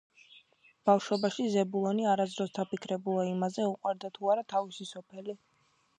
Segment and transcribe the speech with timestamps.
[0.89, 5.41] ბავშვობაში ზებულონი არასდროს დაფიქრებულა იმაზე, უყვარდა თუ არა თავისი სოფელი